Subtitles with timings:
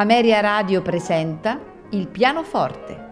[0.00, 1.60] Ameria Radio presenta
[1.90, 3.06] Il pianoforte.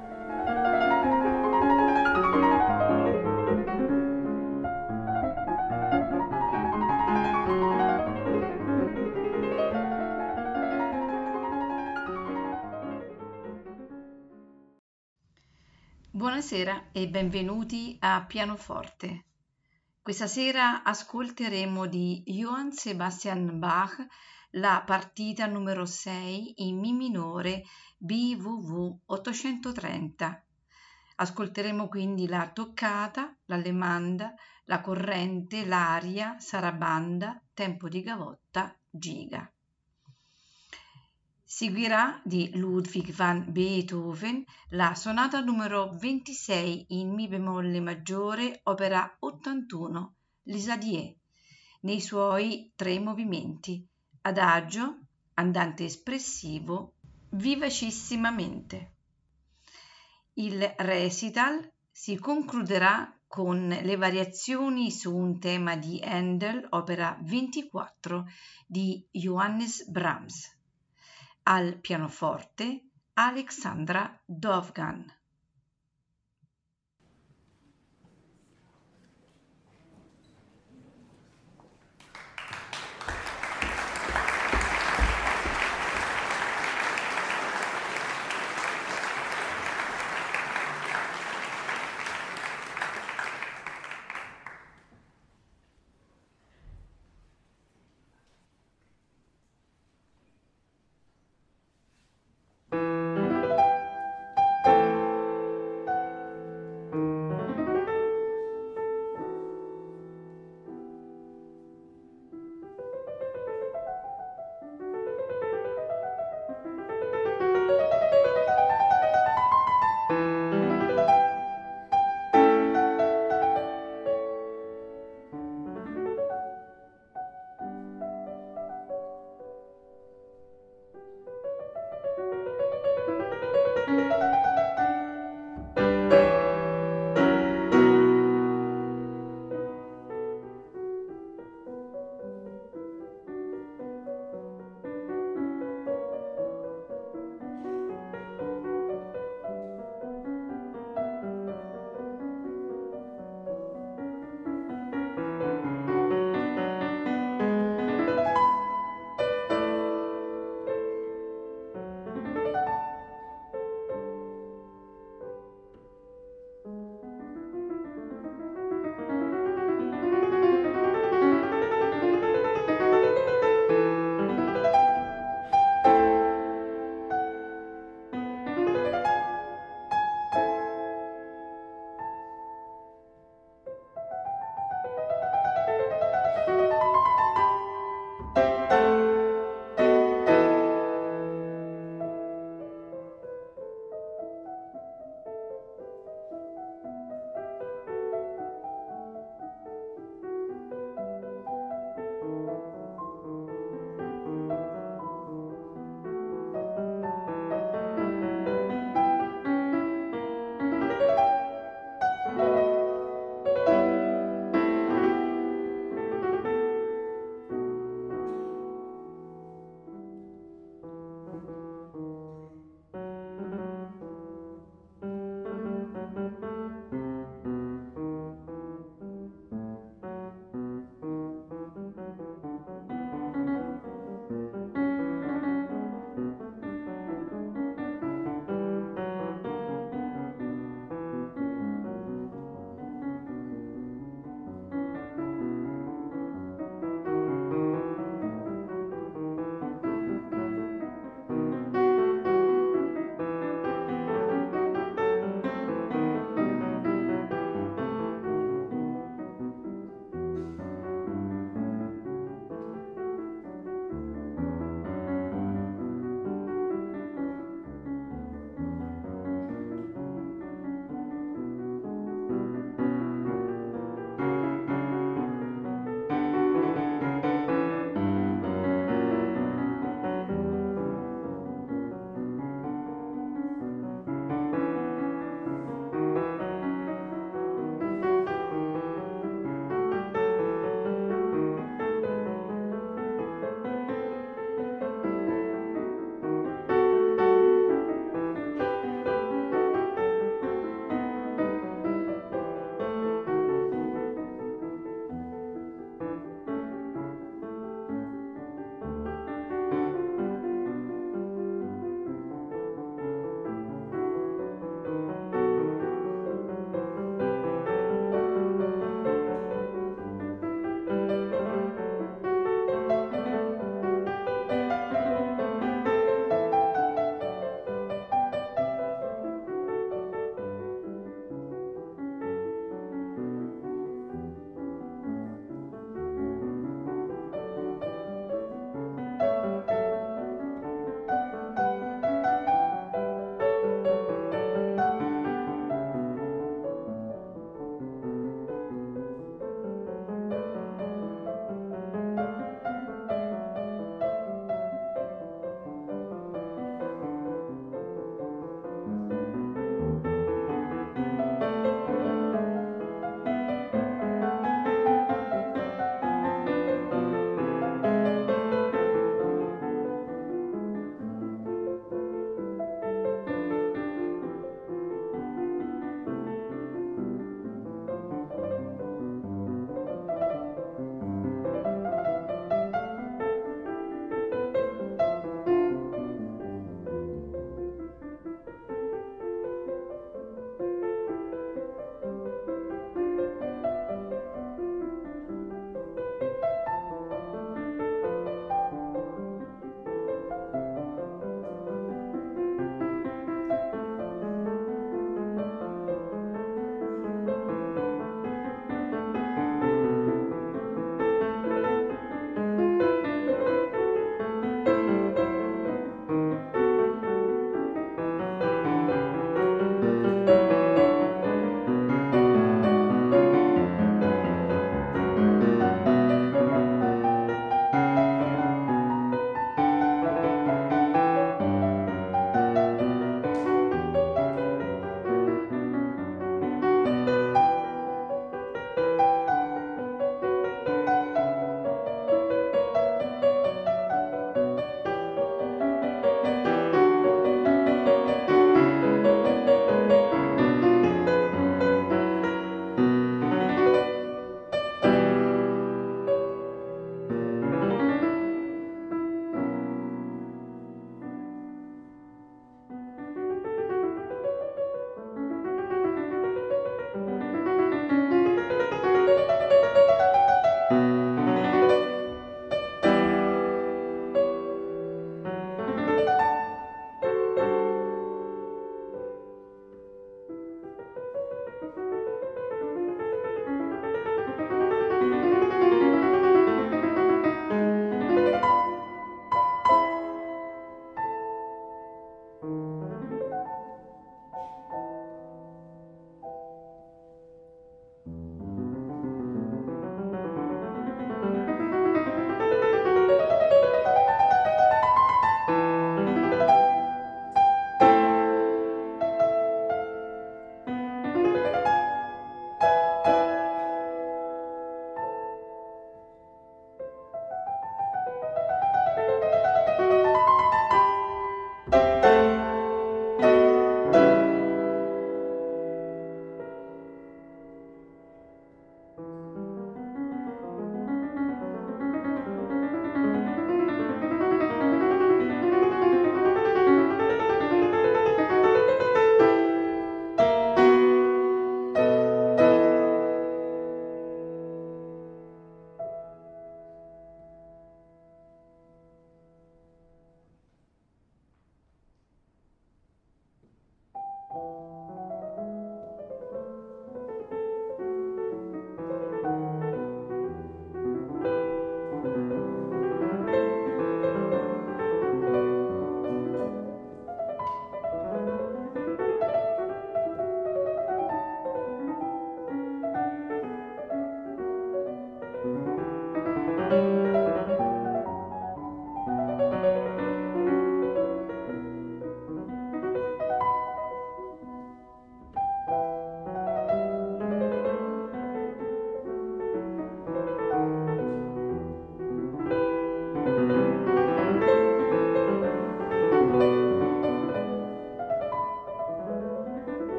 [16.12, 19.24] Buonasera e benvenuti a Pianoforte.
[20.00, 24.06] Questa sera ascolteremo di Johann Sebastian Bach
[24.56, 27.64] la partita numero 6 in Mi minore
[27.98, 30.44] BWV 830.
[31.16, 34.34] Ascolteremo quindi la toccata, l'allemanda,
[34.64, 39.50] la corrente, l'aria, sarabanda, tempo di gavotta, giga.
[41.44, 50.14] Seguirà di Ludwig van Beethoven la sonata numero 26 in Mi bemolle maggiore, opera 81,
[50.44, 51.14] L'Isadier,
[51.80, 53.86] nei suoi tre movimenti
[54.26, 54.98] adagio,
[55.34, 56.94] andante espressivo,
[57.30, 58.94] vivacissimamente.
[60.34, 68.26] Il recital si concluderà con le variazioni su un tema di Handel, opera 24
[68.66, 70.54] di Johannes Brahms.
[71.44, 75.15] Al pianoforte Alexandra Dovgan.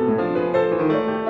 [0.00, 1.29] Música